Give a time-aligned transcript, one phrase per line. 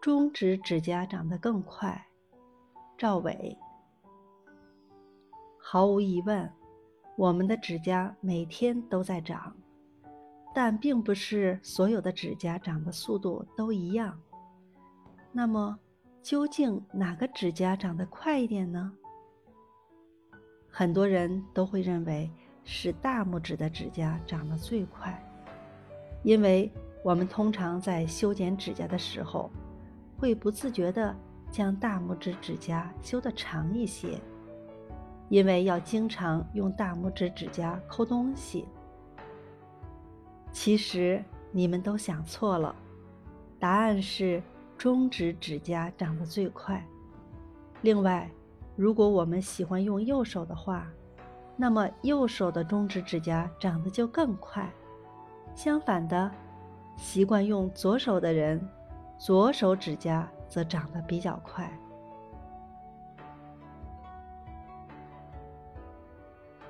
[0.00, 2.06] 中指指甲长得更快。
[2.96, 3.56] 赵伟，
[5.58, 6.48] 毫无疑问，
[7.16, 9.56] 我们的指甲每天都在长，
[10.54, 14.16] 但并不是所有的指甲长的速度都一样。
[15.32, 15.76] 那么，
[16.22, 18.92] 究竟哪个指甲长得快一点呢？
[20.70, 22.30] 很多人都会认为
[22.62, 25.20] 是大拇指的指甲长得最快，
[26.22, 26.70] 因为
[27.02, 29.50] 我们通常在修剪指甲的时候，
[30.18, 31.14] 会不自觉地
[31.50, 34.20] 将大拇指指甲修得长一些，
[35.28, 38.66] 因为要经常用大拇指指甲抠东西。
[40.50, 42.74] 其实你们都想错了，
[43.60, 44.42] 答案是
[44.76, 46.84] 中指指甲长得最快。
[47.82, 48.28] 另外，
[48.74, 50.86] 如果我们喜欢用右手的话，
[51.56, 54.68] 那么右手的中指指甲长得就更快。
[55.54, 56.30] 相反的，
[56.96, 58.60] 习惯用左手的人，
[59.18, 61.70] 左手指甲则长得比较快。